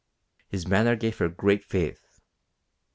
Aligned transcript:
His 0.47 0.67
manner 0.67 0.95
gave 0.95 1.19
her 1.19 1.29
great 1.29 1.63
faith. 1.63 2.19